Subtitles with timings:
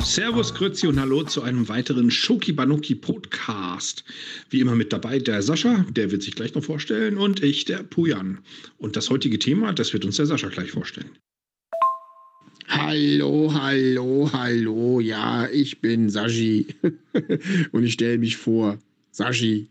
[0.00, 3.21] Servus, Grüezi und Hallo zu einem weiteren Schoki Banuki Podcast.
[4.50, 7.82] Wie immer mit dabei der Sascha, der wird sich gleich noch vorstellen, und ich, der
[7.82, 8.38] Pujan.
[8.78, 11.10] Und das heutige Thema, das wird uns der Sascha gleich vorstellen.
[12.68, 15.00] Hallo, hallo, hallo.
[15.00, 16.66] Ja, ich bin Sashi.
[17.72, 18.78] Und ich stelle mich vor.
[19.10, 19.68] Sashi,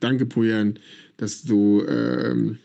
[0.00, 0.78] danke, Pujan,
[1.16, 2.58] dass du ähm,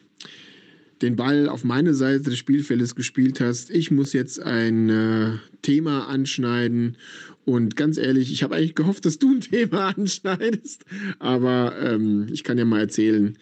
[1.02, 3.70] den Ball auf meine Seite des Spielfeldes gespielt hast.
[3.70, 6.98] Ich muss jetzt ein äh, Thema anschneiden.
[7.46, 10.86] Und ganz ehrlich, ich habe eigentlich gehofft, dass du ein Thema anschneidest.
[11.20, 13.38] Aber ähm, ich kann ja mal erzählen,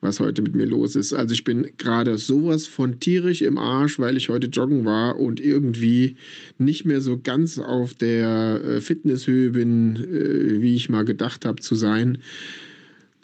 [0.00, 1.12] was heute mit mir los ist.
[1.12, 5.40] Also ich bin gerade sowas von tierisch im Arsch, weil ich heute joggen war und
[5.40, 6.16] irgendwie
[6.58, 11.60] nicht mehr so ganz auf der äh, Fitnesshöhe bin, äh, wie ich mal gedacht habe
[11.60, 12.18] zu sein.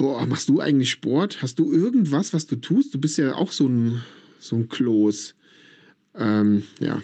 [0.00, 1.42] Boah, machst du eigentlich Sport?
[1.42, 2.94] Hast du irgendwas, was du tust?
[2.94, 4.00] Du bist ja auch so ein,
[4.38, 5.34] so ein Kloß.
[6.14, 7.02] Ähm, ja.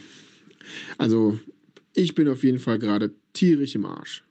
[0.97, 1.39] Also,
[1.93, 4.25] ich bin auf jeden Fall gerade tierisch im Arsch.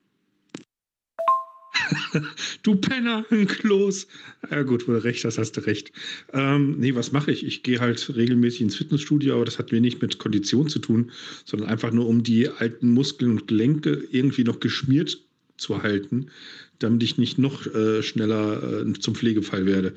[2.63, 4.07] du Penner, ein Kloß.
[4.49, 5.91] Ja gut, wo du recht hast, hast du recht.
[6.33, 7.45] Ähm, nee, was mache ich?
[7.45, 11.11] Ich gehe halt regelmäßig ins Fitnessstudio, aber das hat wenig mit Kondition zu tun,
[11.44, 15.22] sondern einfach nur, um die alten Muskeln und Gelenke irgendwie noch geschmiert
[15.57, 16.31] zu halten,
[16.80, 19.94] damit ich nicht noch äh, schneller äh, zum Pflegefall werde.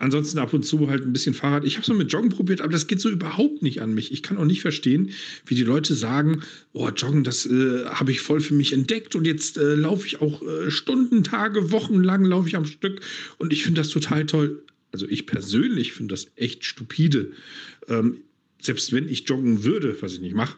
[0.00, 1.64] Ansonsten ab und zu halt ein bisschen Fahrrad.
[1.64, 4.12] Ich habe es mal mit Joggen probiert, aber das geht so überhaupt nicht an mich.
[4.12, 5.10] Ich kann auch nicht verstehen,
[5.46, 9.26] wie die Leute sagen, oh, Joggen, das äh, habe ich voll für mich entdeckt und
[9.26, 13.00] jetzt äh, laufe ich auch äh, Stunden, Tage, Wochen lang laufe ich am Stück
[13.38, 14.62] und ich finde das total toll.
[14.92, 17.32] Also ich persönlich finde das echt stupide.
[17.88, 18.18] Ähm,
[18.60, 20.56] selbst wenn ich joggen würde, was ich nicht mache,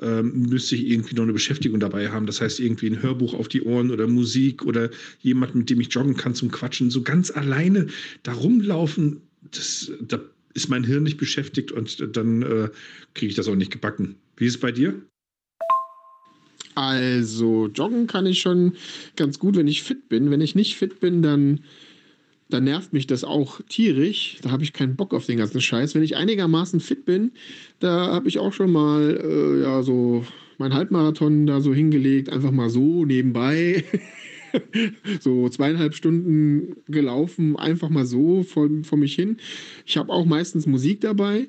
[0.00, 2.26] ähm, müsste ich irgendwie noch eine Beschäftigung dabei haben.
[2.26, 4.90] Das heißt, irgendwie ein Hörbuch auf die Ohren oder Musik oder
[5.20, 6.90] jemand, mit dem ich joggen kann zum Quatschen.
[6.90, 7.86] So ganz alleine
[8.22, 10.20] da rumlaufen, das, da
[10.54, 12.68] ist mein Hirn nicht beschäftigt und dann äh,
[13.14, 14.16] kriege ich das auch nicht gebacken.
[14.36, 15.00] Wie ist es bei dir?
[16.74, 18.74] Also, joggen kann ich schon
[19.16, 20.30] ganz gut, wenn ich fit bin.
[20.30, 21.60] Wenn ich nicht fit bin, dann
[22.52, 24.38] dann nervt mich das auch tierisch.
[24.42, 25.94] Da habe ich keinen Bock auf den ganzen Scheiß.
[25.94, 27.32] Wenn ich einigermaßen fit bin,
[27.80, 30.24] da habe ich auch schon mal äh, ja so
[30.58, 33.84] mein Halbmarathon da so hingelegt, einfach mal so nebenbei.
[35.20, 39.38] so zweieinhalb Stunden gelaufen, einfach mal so vor, vor mich hin.
[39.86, 41.48] Ich habe auch meistens Musik dabei,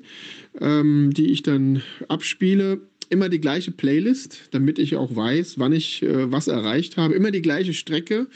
[0.60, 2.80] ähm, die ich dann abspiele
[3.14, 7.14] immer die gleiche Playlist, damit ich auch weiß, wann ich äh, was erreicht habe.
[7.14, 8.26] Immer die gleiche Strecke,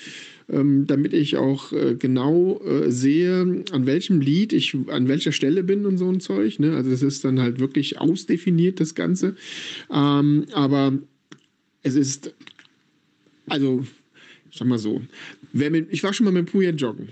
[0.49, 5.65] ähm, damit ich auch äh, genau äh, sehe, an welchem Lied ich an welcher Stelle
[5.65, 6.61] bin und so ein Zeug.
[6.61, 6.77] Ne?
[6.77, 9.37] Also das ist dann halt wirklich ausdefiniert, das Ganze.
[9.93, 10.97] Ähm, aber
[11.83, 12.33] es ist,
[13.49, 13.85] also,
[14.51, 15.03] ich sag mal so,
[15.53, 17.09] mit, ich war schon mal mit Puja joggen.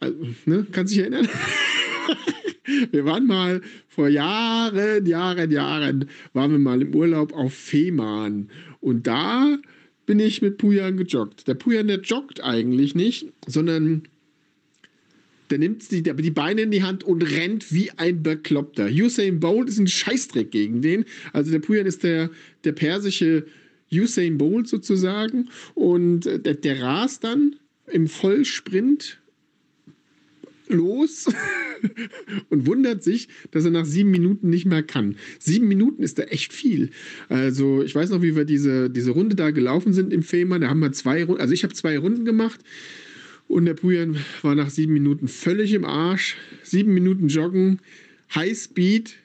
[0.00, 0.66] Also, ne?
[0.70, 1.28] Kannst dich erinnern?
[2.90, 8.48] wir waren mal vor Jahren, Jahren, Jahren, waren wir mal im Urlaub auf Fehmarn.
[8.80, 9.58] Und da
[10.06, 11.46] bin ich mit Pujan gejoggt.
[11.48, 14.04] Der Pujan, der joggt eigentlich nicht, sondern
[15.50, 18.88] der nimmt die, die Beine in die Hand und rennt wie ein Bekloppter.
[18.90, 21.04] Usain Bolt ist ein Scheißdreck gegen den.
[21.32, 22.30] Also der Pujan ist der,
[22.64, 23.46] der persische
[23.92, 25.48] Usain Bolt sozusagen.
[25.74, 29.18] Und der, der rast dann im Vollsprint
[30.68, 31.26] los
[32.50, 35.16] und wundert sich, dass er nach sieben Minuten nicht mehr kann.
[35.38, 36.90] Sieben Minuten ist da echt viel.
[37.28, 40.60] Also ich weiß noch, wie wir diese, diese Runde da gelaufen sind im Fehmarn.
[40.60, 42.60] Da haben wir zwei Runden, also ich habe zwei Runden gemacht
[43.48, 46.36] und der Pujan war nach sieben Minuten völlig im Arsch.
[46.62, 47.80] Sieben Minuten joggen,
[48.34, 49.16] High Speed,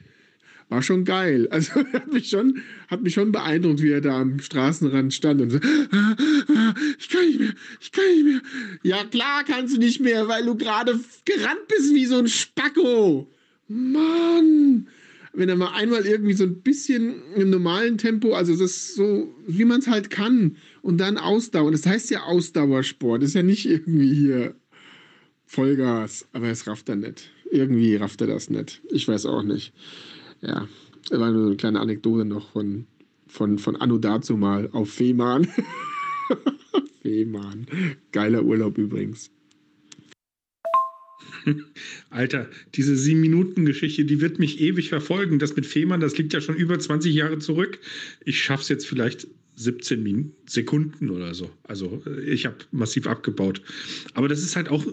[0.74, 1.48] war schon geil.
[1.54, 5.50] Also hat mich schon, hat mich schon beeindruckt, wie er da am Straßenrand stand und
[5.50, 5.58] so,
[6.98, 8.40] ich kann nicht mehr, ich kann nicht mehr.
[8.82, 13.30] Ja klar kannst du nicht mehr, weil du gerade gerannt bist wie so ein Spacko.
[13.68, 14.88] Mann!
[15.32, 19.64] Wenn er mal einmal irgendwie so ein bisschen im normalen Tempo, also das so, wie
[19.64, 21.70] man es halt kann, und dann Ausdauer.
[21.70, 24.54] Das heißt ja Ausdauersport, das ist ja nicht irgendwie hier
[25.46, 27.30] Vollgas, aber es rafft er nicht.
[27.50, 28.82] Irgendwie rafft er das nicht.
[28.90, 29.72] Ich weiß auch nicht
[30.46, 30.68] ja,
[31.08, 32.86] das war nur eine kleine Anekdote noch von,
[33.26, 35.48] von, von Anno dazu mal auf Fehmarn.
[37.02, 37.66] Fehmarn.
[38.12, 39.30] Geiler Urlaub übrigens.
[42.10, 45.38] Alter, diese sieben-Minuten-Geschichte, die wird mich ewig verfolgen.
[45.38, 47.78] Das mit Fehmarn, das liegt ja schon über 20 Jahre zurück.
[48.24, 49.26] Ich schaff's jetzt vielleicht
[49.56, 51.50] 17 Min Sekunden oder so.
[51.64, 53.62] Also ich habe massiv abgebaut.
[54.14, 54.84] Aber das ist halt auch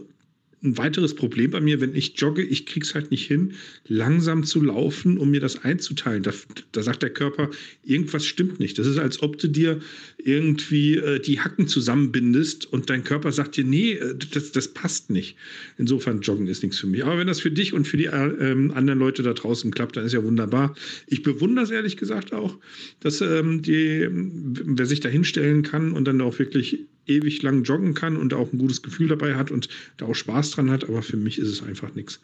[0.64, 3.54] ein weiteres Problem bei mir, wenn ich jogge, ich krieg's halt nicht hin,
[3.88, 6.22] langsam zu laufen, um mir das einzuteilen.
[6.22, 6.32] Da,
[6.72, 7.50] da sagt der Körper,
[7.84, 8.78] irgendwas stimmt nicht.
[8.78, 9.80] Das ist, als ob du dir
[10.18, 15.10] irgendwie äh, die Hacken zusammenbindest und dein Körper sagt dir, nee, äh, das, das passt
[15.10, 15.36] nicht.
[15.78, 17.04] Insofern, Joggen ist nichts für mich.
[17.04, 20.06] Aber wenn das für dich und für die äh, anderen Leute da draußen klappt, dann
[20.06, 20.76] ist ja wunderbar.
[21.08, 22.58] Ich bewundere es ehrlich gesagt auch,
[23.00, 27.94] dass ähm, die, wer sich da hinstellen kann und dann auch wirklich ewig lang joggen
[27.94, 31.02] kann und auch ein gutes Gefühl dabei hat und da auch Spaß dran hat, aber
[31.02, 32.20] für mich ist es einfach nichts.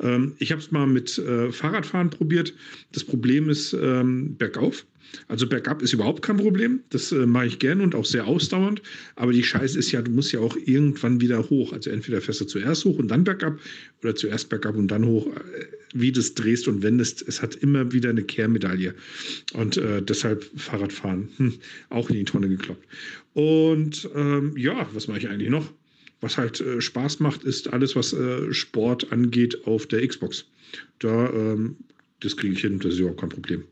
[0.00, 2.54] Ähm, ich habe es mal mit äh, Fahrradfahren probiert.
[2.92, 4.84] Das Problem ist ähm, bergauf.
[5.28, 6.80] Also bergab ist überhaupt kein Problem.
[6.90, 8.82] Das äh, mache ich gerne und auch sehr ausdauernd.
[9.16, 11.72] Aber die Scheiße ist ja, du musst ja auch irgendwann wieder hoch.
[11.72, 13.58] Also entweder fährst du zuerst hoch und dann bergab
[14.02, 15.26] oder zuerst bergab und dann hoch.
[15.26, 18.94] Äh, wie du es drehst und wendest, es hat immer wieder eine Kehrmedaille.
[19.54, 21.54] Und äh, deshalb Fahrradfahren hm,
[21.90, 22.84] auch in die Tonne gekloppt.
[23.34, 25.72] Und ähm, ja, was mache ich eigentlich noch?
[26.20, 30.44] Was halt äh, Spaß macht, ist alles, was äh, Sport angeht auf der Xbox.
[30.98, 31.76] Da, ähm,
[32.20, 33.64] das kriege ich hin, das ist überhaupt kein Problem.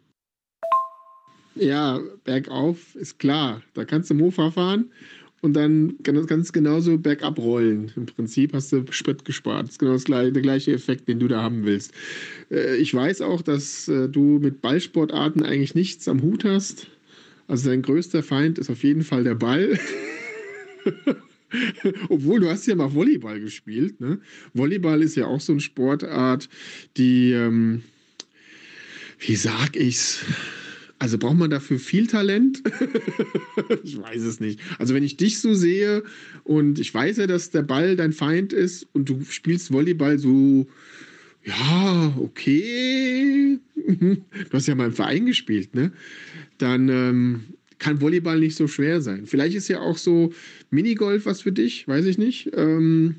[1.56, 3.62] Ja, bergauf ist klar.
[3.74, 4.90] Da kannst du Mofa fahren
[5.40, 7.92] und dann ganz genauso bergab rollen.
[7.96, 9.64] Im Prinzip hast du Sprit gespart.
[9.64, 11.92] Das ist genau das gleiche, der gleiche Effekt, den du da haben willst.
[12.50, 16.88] Äh, ich weiß auch, dass äh, du mit Ballsportarten eigentlich nichts am Hut hast.
[17.48, 19.78] Also dein größter Feind ist auf jeden Fall der Ball.
[22.08, 24.00] Obwohl, du hast ja mal Volleyball gespielt.
[24.00, 24.18] Ne?
[24.52, 26.48] Volleyball ist ja auch so eine Sportart,
[26.96, 27.82] die, ähm,
[29.20, 30.24] wie sag ich's?
[30.98, 32.62] Also braucht man dafür viel Talent?
[33.84, 34.60] ich weiß es nicht.
[34.78, 36.02] Also wenn ich dich so sehe
[36.44, 40.66] und ich weiß ja, dass der Ball dein Feind ist und du spielst Volleyball so,
[41.44, 43.58] ja, okay.
[43.86, 45.92] du hast ja mal im Verein gespielt, ne?
[46.58, 47.40] Dann ähm,
[47.78, 49.26] kann Volleyball nicht so schwer sein.
[49.26, 50.32] Vielleicht ist ja auch so
[50.70, 52.50] Minigolf was für dich, weiß ich nicht.
[52.54, 53.16] Ähm,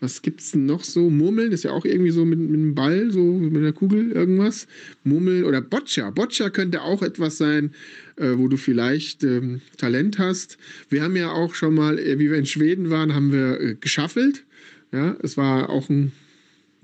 [0.00, 1.10] was gibt es denn noch so?
[1.10, 4.66] Murmeln ist ja auch irgendwie so mit, mit einem Ball, so mit einer Kugel irgendwas.
[5.02, 6.10] Murmeln oder Boccia.
[6.10, 7.74] Boccia könnte auch etwas sein,
[8.16, 10.58] äh, wo du vielleicht ähm, Talent hast.
[10.88, 13.74] Wir haben ja auch schon mal, äh, wie wir in Schweden waren, haben wir äh,
[13.74, 14.44] geschaffelt.
[14.92, 16.12] Ja, es war auch ein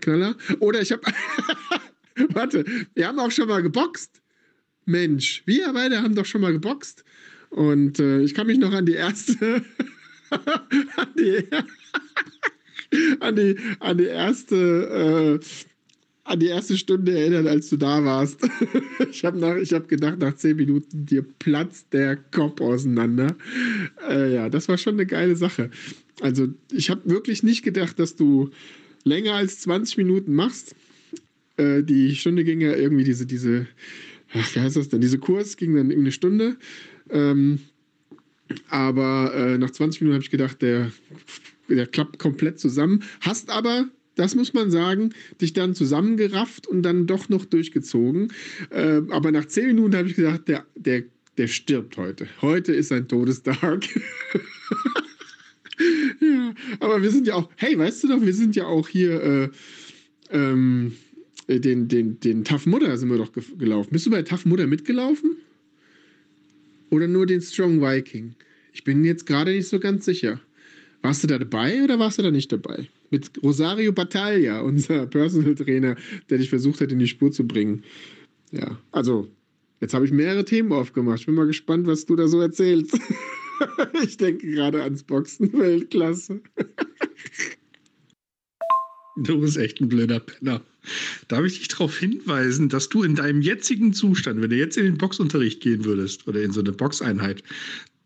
[0.01, 0.37] Knaller.
[0.59, 1.03] Oder ich habe,
[2.33, 2.65] warte,
[2.95, 4.21] wir haben auch schon mal geboxt.
[4.87, 7.05] Mensch, wir beide haben doch schon mal geboxt.
[7.51, 9.63] Und äh, ich kann mich noch an die erste,
[10.31, 11.47] an die,
[13.21, 15.47] an die, an die erste, äh,
[16.25, 18.41] an die erste Stunde erinnern, als du da warst.
[19.11, 23.37] ich habe hab gedacht, nach zehn Minuten dir platzt der Kopf auseinander.
[24.09, 25.71] Äh, ja, das war schon eine geile Sache.
[26.21, 28.51] Also ich habe wirklich nicht gedacht, dass du
[29.05, 30.75] länger als 20 Minuten machst.
[31.57, 33.67] Äh, die Stunde ging ja irgendwie diese, diese,
[34.35, 35.01] ach, wie heißt das denn?
[35.01, 36.57] Diese Kurs ging dann eine Stunde.
[37.11, 37.61] Ähm,
[38.69, 40.91] aber äh, nach 20 Minuten habe ich gedacht, der
[41.77, 43.03] der klappt komplett zusammen.
[43.21, 48.33] Hast aber, das muss man sagen, dich dann zusammengerafft und dann doch noch durchgezogen.
[48.71, 51.05] Äh, aber nach zehn Minuten habe ich gedacht, der, der,
[51.39, 52.27] der stirbt heute.
[52.43, 53.85] Heute ist ein Todestag.
[56.21, 59.23] ja, aber wir sind ja auch, hey, weißt du doch, wir sind ja auch hier,
[59.23, 59.49] äh,
[60.31, 60.93] ähm,
[61.49, 63.91] den, den, den Tough Mudder sind wir doch gelaufen.
[63.91, 65.37] Bist du bei Tough Mudder mitgelaufen?
[66.91, 68.35] Oder nur den Strong Viking?
[68.73, 70.41] Ich bin jetzt gerade nicht so ganz sicher.
[71.03, 72.89] Warst du da dabei oder warst du da nicht dabei?
[73.11, 75.97] Mit Rosario Battaglia, unser Personal Trainer,
[76.29, 77.85] der dich versucht hat, in die Spur zu bringen.
[78.53, 79.29] Ja, also,
[79.81, 81.21] jetzt habe ich mehrere Themen aufgemacht.
[81.21, 82.99] Ich bin mal gespannt, was du da so erzählst.
[84.03, 86.41] ich denke gerade ans Boxen, Weltklasse.
[89.17, 90.63] Du bist echt ein blöder Penner.
[91.29, 94.85] Darf ich dich darauf hinweisen, dass du in deinem jetzigen Zustand, wenn du jetzt in
[94.85, 97.43] den Boxunterricht gehen würdest oder in so eine Boxeinheit,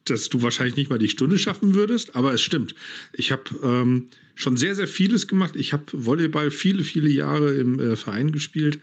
[0.04, 2.74] dass du wahrscheinlich nicht mal die Stunde schaffen würdest, aber es stimmt.
[3.12, 5.56] Ich habe ähm, schon sehr, sehr vieles gemacht.
[5.56, 8.78] Ich habe Volleyball viele, viele Jahre im äh, Verein gespielt.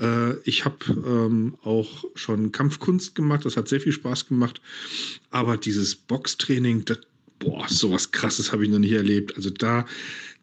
[0.00, 3.44] Äh, ich habe ähm, auch schon Kampfkunst gemacht.
[3.44, 4.60] Das hat sehr viel Spaß gemacht.
[5.30, 6.98] Aber dieses Boxtraining, das,
[7.44, 9.36] boah, sowas Krasses habe ich noch nicht erlebt.
[9.36, 9.86] Also da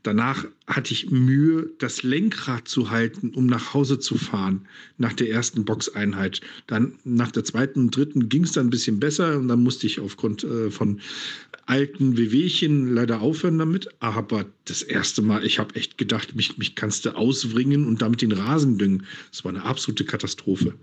[0.04, 4.68] Danach hatte ich Mühe, das Lenkrad zu halten, um nach Hause zu fahren,
[4.98, 6.42] nach der ersten Boxeinheit.
[6.66, 9.86] Dann nach der zweiten und dritten ging es dann ein bisschen besser und dann musste
[9.86, 11.00] ich aufgrund äh, von
[11.68, 13.90] alten Wehwehchen leider aufhören damit.
[14.00, 18.24] Aber das erste Mal, ich habe echt gedacht, mich, mich kannst du auswringen und damit
[18.24, 19.06] den Rasen düngen.
[19.30, 20.74] Das war eine absolute Katastrophe.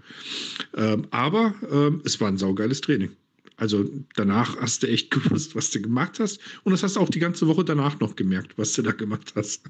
[0.77, 3.11] Ähm, aber ähm, es war ein saugeiles Training.
[3.59, 6.41] Also danach hast du echt gewusst, was du gemacht hast.
[6.63, 9.33] Und das hast du auch die ganze Woche danach noch gemerkt, was du da gemacht
[9.35, 9.65] hast.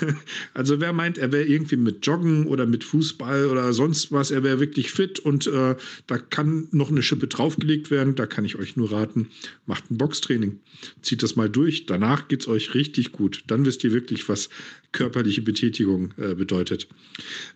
[0.54, 4.44] also wer meint, er wäre irgendwie mit Joggen oder mit Fußball oder sonst was, er
[4.44, 5.74] wäre wirklich fit und äh,
[6.06, 9.28] da kann noch eine Schippe draufgelegt werden, da kann ich euch nur raten,
[9.64, 10.60] macht ein Boxtraining.
[11.00, 11.86] Zieht das mal durch.
[11.86, 13.42] Danach geht es euch richtig gut.
[13.46, 14.50] Dann wisst ihr wirklich, was
[14.92, 16.88] körperliche Betätigung äh, bedeutet.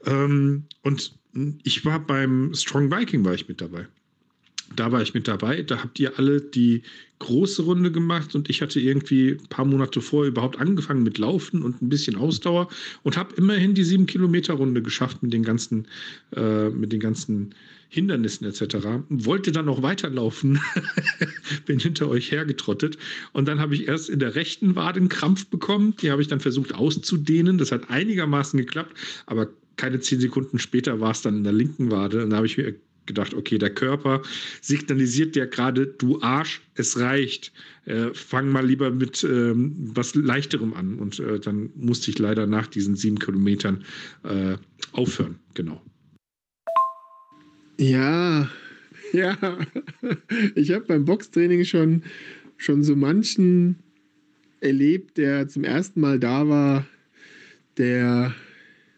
[0.07, 1.14] Ähm, und
[1.62, 3.87] ich war beim Strong Viking war ich mit dabei
[4.76, 5.62] da war ich mit dabei.
[5.62, 6.83] Da habt ihr alle die
[7.19, 11.62] große Runde gemacht und ich hatte irgendwie ein paar Monate vorher überhaupt angefangen mit Laufen
[11.62, 12.69] und ein bisschen Ausdauer
[13.02, 15.87] und habe immerhin die sieben Kilometer Runde geschafft mit den ganzen,
[16.37, 17.54] äh, mit den ganzen
[17.88, 18.76] Hindernissen etc.
[19.09, 20.61] Wollte dann noch weiterlaufen,
[21.66, 22.99] bin hinter euch hergetrottet
[23.33, 25.95] und dann habe ich erst in der rechten Wade einen Krampf bekommen.
[26.02, 27.57] Die habe ich dann versucht auszudehnen.
[27.57, 31.90] Das hat einigermaßen geklappt, aber keine zehn Sekunden später war es dann in der linken
[31.90, 32.25] Wade.
[32.25, 32.75] Und da habe ich mir
[33.06, 34.23] gedacht, okay, der Körper
[34.61, 37.52] signalisiert dir gerade, du Arsch, es reicht.
[37.87, 40.99] Äh, fang mal lieber mit ähm, was Leichterem an.
[40.99, 43.84] Und äh, dann musste ich leider nach diesen sieben Kilometern
[44.23, 44.56] äh,
[44.92, 45.38] aufhören.
[45.54, 45.82] Genau.
[47.78, 48.49] Ja,
[49.12, 49.37] ja.
[50.54, 52.02] Ich habe beim Boxtraining schon,
[52.56, 53.76] schon so manchen
[54.61, 56.87] erlebt, der zum ersten Mal da war,
[57.76, 58.34] der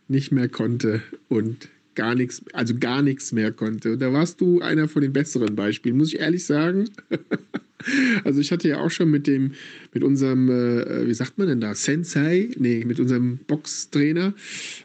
[0.08, 3.94] nicht mehr konnte und gar nichts, also gar nichts mehr konnte.
[3.94, 6.88] Und da warst du einer von den besseren Beispielen, muss ich ehrlich sagen.
[8.24, 9.52] also ich hatte ja auch schon mit dem,
[9.92, 14.34] mit unserem, äh, wie sagt man denn da, Sensei, nee, mit unserem Boxtrainer,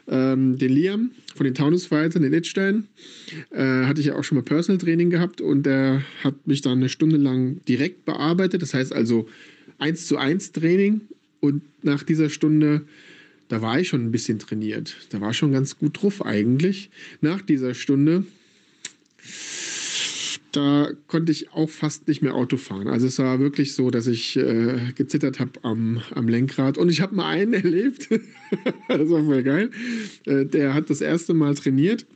[0.08, 2.88] ähm, den Liam von den Taunusfightern, den Edstein,
[3.50, 6.78] äh, hatte ich ja auch schon mal Personal Training gehabt und der hat mich dann
[6.78, 8.62] eine Stunde lang direkt bearbeitet.
[8.62, 9.28] Das heißt also
[9.78, 11.02] eins zu eins Training
[11.40, 12.82] und nach dieser Stunde
[13.52, 14.96] da war ich schon ein bisschen trainiert.
[15.10, 16.88] Da war schon ganz gut drauf eigentlich.
[17.20, 18.24] Nach dieser Stunde,
[20.52, 22.88] da konnte ich auch fast nicht mehr Auto fahren.
[22.88, 26.78] Also es war wirklich so, dass ich äh, gezittert habe am, am Lenkrad.
[26.78, 28.08] Und ich habe mal einen erlebt,
[28.88, 29.70] das war voll geil.
[30.24, 32.06] Äh, der hat das erste Mal trainiert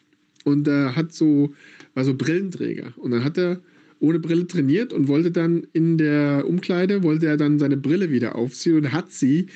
[0.45, 1.53] und äh, hat so,
[1.93, 2.95] war so Brillenträger.
[2.97, 3.61] Und dann hat er
[4.01, 8.37] ohne Brille trainiert und wollte dann in der Umkleide, wollte er dann seine Brille wieder
[8.37, 9.49] aufziehen und hat sie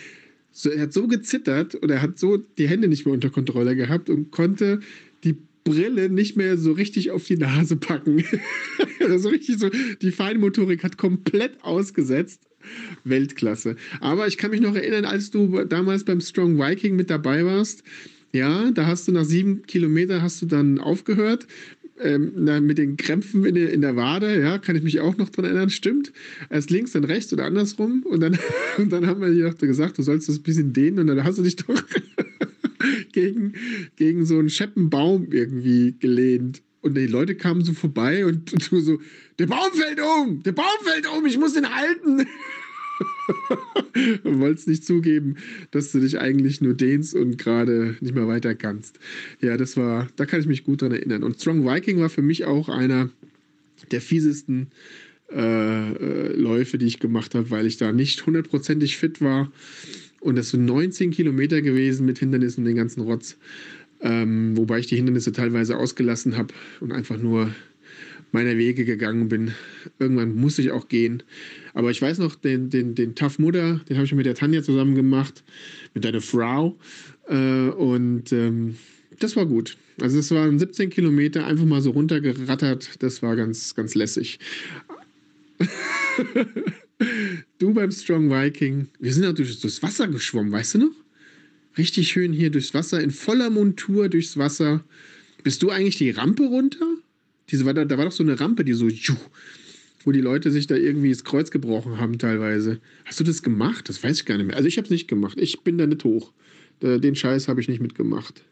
[0.52, 3.76] so, er hat so gezittert und er hat so die Hände nicht mehr unter Kontrolle
[3.76, 4.80] gehabt und konnte
[5.24, 8.24] die Brille nicht mehr so richtig auf die Nase packen.
[9.00, 9.70] also richtig so,
[10.02, 12.42] die Feinmotorik hat komplett ausgesetzt.
[13.04, 13.76] Weltklasse.
[14.00, 17.82] Aber ich kann mich noch erinnern, als du damals beim Strong Viking mit dabei warst,
[18.32, 21.46] ja, da hast du nach sieben Kilometern hast du dann aufgehört
[22.02, 25.28] ähm, mit den Krämpfen in der, in der Wade, ja, kann ich mich auch noch
[25.28, 26.12] dran erinnern, stimmt.
[26.48, 28.02] Erst links, dann rechts oder andersrum.
[28.04, 28.38] Und dann,
[28.78, 31.38] und dann haben wir dir gesagt, du sollst das ein bisschen dehnen und dann hast
[31.38, 31.82] du dich doch
[33.12, 33.54] gegen,
[33.96, 36.62] gegen so einen Scheppenbaum irgendwie gelehnt.
[36.82, 38.98] Und die Leute kamen so vorbei und, und du so,
[39.38, 42.26] der Baum fällt um, der Baum fällt um, ich muss den halten.
[44.24, 45.36] wolltest nicht zugeben,
[45.70, 48.98] dass du dich eigentlich nur dehnst und gerade nicht mehr weiter kannst.
[49.40, 51.22] Ja, das war, da kann ich mich gut dran erinnern.
[51.22, 53.10] Und Strong Viking war für mich auch einer
[53.90, 54.68] der fiesesten
[55.32, 59.50] äh, äh, Läufe, die ich gemacht habe, weil ich da nicht hundertprozentig fit war.
[60.20, 63.38] Und das sind 19 Kilometer gewesen mit Hindernissen und den ganzen Rotz.
[64.02, 67.54] Ähm, wobei ich die Hindernisse teilweise ausgelassen habe und einfach nur
[68.32, 69.52] meiner Wege gegangen bin.
[69.98, 71.22] Irgendwann muss ich auch gehen.
[71.74, 74.62] Aber ich weiß noch, den, den, den Tough Mutter, den habe ich mit der Tanja
[74.62, 75.42] zusammen gemacht,
[75.94, 76.78] mit deiner Frau.
[77.28, 78.76] Äh, und ähm,
[79.18, 79.76] das war gut.
[80.00, 83.02] Also es waren 17 Kilometer einfach mal so runtergerattert.
[83.02, 84.38] Das war ganz, ganz lässig.
[87.58, 90.94] du beim Strong Viking, wir sind durch, durchs Wasser geschwommen, weißt du noch?
[91.78, 94.82] Richtig schön hier durchs Wasser, in voller Montur durchs Wasser.
[95.42, 96.86] Bist du eigentlich die Rampe runter?
[97.50, 98.88] Diese, da, da war doch so eine Rampe, die so,
[100.04, 102.80] wo die Leute sich da irgendwie das Kreuz gebrochen haben teilweise.
[103.04, 103.88] Hast du das gemacht?
[103.88, 104.56] Das weiß ich gar nicht mehr.
[104.56, 105.38] Also ich habe es nicht gemacht.
[105.40, 106.32] Ich bin da nicht hoch.
[106.82, 108.42] Den Scheiß habe ich nicht mitgemacht.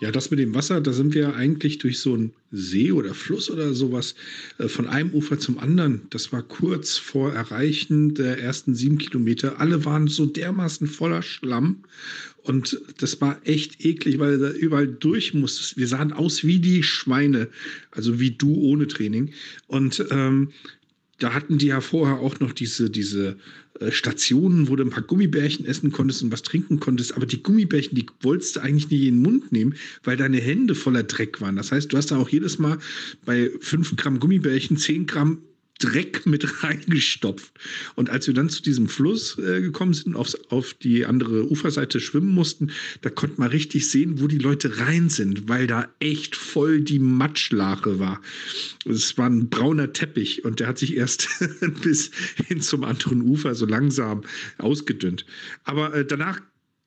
[0.00, 3.50] Ja, das mit dem Wasser, da sind wir eigentlich durch so einen See oder Fluss
[3.50, 4.14] oder sowas
[4.56, 6.06] äh, von einem Ufer zum anderen.
[6.08, 9.60] Das war kurz vor Erreichen der ersten sieben Kilometer.
[9.60, 11.84] Alle waren so dermaßen voller Schlamm
[12.44, 15.76] und das war echt eklig, weil da überall durch musstest.
[15.76, 17.48] Wir sahen aus wie die Schweine,
[17.90, 19.32] also wie du ohne Training.
[19.66, 20.52] Und ähm,
[21.20, 23.36] da hatten die ja vorher auch noch diese, diese
[23.78, 27.14] äh, Stationen, wo du ein paar Gummibärchen essen konntest und was trinken konntest.
[27.14, 30.74] Aber die Gummibärchen, die wolltest du eigentlich nie in den Mund nehmen, weil deine Hände
[30.74, 31.56] voller Dreck waren.
[31.56, 32.78] Das heißt, du hast da auch jedes Mal
[33.24, 35.38] bei 5 Gramm Gummibärchen 10 Gramm
[35.80, 37.52] Dreck mit reingestopft.
[37.96, 41.98] Und als wir dann zu diesem Fluss äh, gekommen sind, aufs, auf die andere Uferseite
[41.98, 42.70] schwimmen mussten,
[43.00, 46.98] da konnte man richtig sehen, wo die Leute rein sind, weil da echt voll die
[46.98, 48.20] Matschlache war.
[48.84, 51.28] Es war ein brauner Teppich und der hat sich erst
[51.82, 52.10] bis
[52.46, 54.22] hin zum anderen Ufer so langsam
[54.58, 55.26] ausgedünnt.
[55.64, 56.40] Aber äh, danach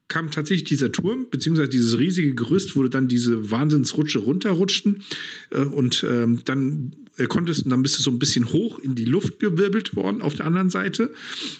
[0.07, 5.03] kam tatsächlich dieser Turm, beziehungsweise dieses riesige Gerüst, wo dann diese Wahnsinnsrutsche runterrutschten.
[5.49, 9.05] Äh, und ähm, dann äh, konntest, dann bist du so ein bisschen hoch in die
[9.05, 11.13] Luft gewirbelt worden auf der anderen Seite.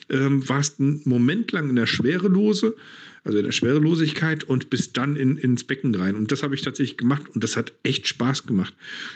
[0.10, 2.76] Ähm, warst einen Moment lang in der Schwerelose
[3.24, 6.16] also in der Schwerelosigkeit und bis dann in, ins Becken rein.
[6.16, 8.74] Und das habe ich tatsächlich gemacht und das hat echt Spaß gemacht.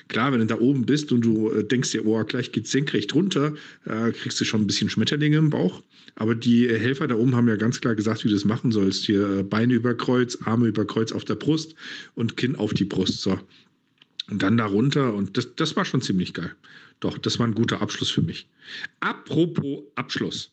[0.08, 3.14] Klar, wenn du da oben bist und du äh, denkst dir, oh, gleich geht's senkrecht
[3.14, 3.54] runter,
[3.86, 5.84] äh, kriegst du schon ein bisschen Schmetterlinge im Bauch.
[6.16, 8.72] Aber die äh, Helfer da oben haben ja ganz klar gesagt, wie du das machen
[8.72, 9.06] sollst.
[9.06, 11.76] Hier äh, Beine über Kreuz, Arme über Kreuz auf der Brust
[12.16, 13.22] und Kinn auf die Brust.
[13.22, 13.38] So.
[14.30, 16.54] Und dann da runter und das, das war schon ziemlich geil.
[17.00, 18.48] Doch, das war ein guter Abschluss für mich.
[19.00, 20.52] Apropos Abschluss.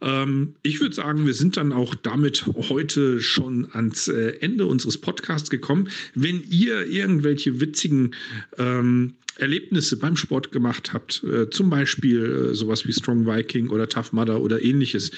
[0.00, 4.98] Ähm, ich würde sagen, wir sind dann auch damit heute schon ans äh, Ende unseres
[4.98, 5.88] Podcasts gekommen.
[6.14, 8.14] Wenn ihr irgendwelche witzigen
[8.58, 13.88] ähm, Erlebnisse beim Sport gemacht habt, äh, zum Beispiel äh, sowas wie Strong Viking oder
[13.88, 15.10] Tough Mudder oder ähnliches,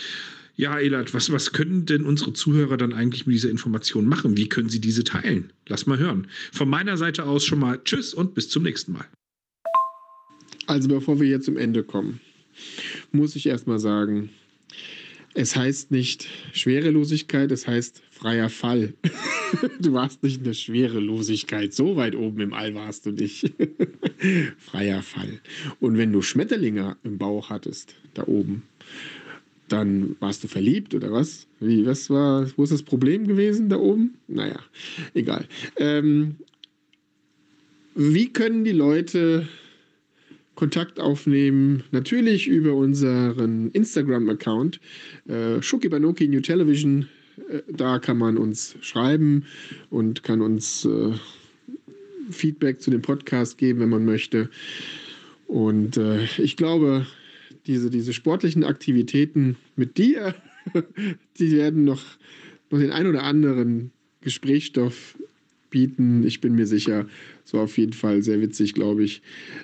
[0.57, 4.39] ja, Elat, was, was können denn unsere Zuhörer dann eigentlich mit dieser Information machen?
[4.39, 5.53] Wie können sie diese teilen?
[5.69, 6.29] Lass mal hören.
[6.53, 9.07] Von meiner Seite aus schon mal Tschüss und bis zum nächsten Mal.
[10.67, 12.21] Also bevor wir jetzt zum Ende kommen,
[13.13, 14.31] muss ich erstmal sagen,
[15.35, 18.95] es heißt nicht Schwerelosigkeit, es heißt freier Fall.
[19.81, 21.75] du warst nicht in der Schwerelosigkeit.
[21.75, 23.53] So weit oben im All warst du nicht.
[24.57, 25.41] freier Fall.
[25.81, 28.63] Und wenn du Schmetterlinge im Bauch hattest, da oben,
[29.69, 31.47] dann warst du verliebt oder was?
[31.61, 34.15] Wie, was war, wo ist das Problem gewesen da oben?
[34.29, 34.61] Naja,
[35.15, 35.47] egal.
[35.77, 36.37] Ähm,
[37.95, 39.49] wie können die Leute
[40.57, 44.81] Kontakt aufnehmen, natürlich über unseren Instagram-Account,
[45.29, 47.09] äh, Shukibanoki New Television.
[47.51, 49.45] Äh, da kann man uns schreiben
[49.91, 51.13] und kann uns äh,
[52.31, 54.49] Feedback zu dem Podcast geben, wenn man möchte.
[55.47, 57.07] Und äh, ich glaube,
[57.67, 60.35] diese, diese sportlichen Aktivitäten mit dir,
[61.39, 62.03] die werden noch,
[62.71, 65.17] noch den ein oder anderen Gesprächsstoff
[65.71, 66.25] bieten.
[66.27, 67.07] Ich bin mir sicher,
[67.45, 69.23] so auf jeden Fall sehr witzig, glaube ich.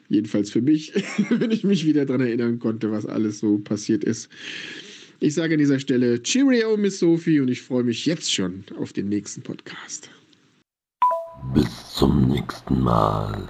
[0.08, 0.92] Jedenfalls für mich,
[1.30, 4.28] wenn ich mich wieder daran erinnern konnte, was alles so passiert ist.
[5.20, 8.92] Ich sage an dieser Stelle Cheerio, Miss Sophie, und ich freue mich jetzt schon auf
[8.92, 10.10] den nächsten Podcast.
[11.54, 13.48] Bis zum nächsten Mal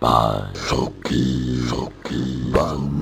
[0.00, 2.93] bei Schoki, Schoki, Banotti.